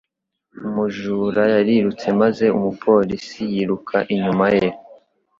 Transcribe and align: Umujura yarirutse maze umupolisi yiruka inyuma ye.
Umujura 0.67 1.41
yarirutse 1.53 2.05
maze 2.21 2.45
umupolisi 2.57 3.41
yiruka 3.53 3.97
inyuma 4.13 4.45
ye. 4.57 4.67